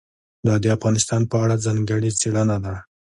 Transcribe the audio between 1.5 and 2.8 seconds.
ځانګړې څېړنه ده.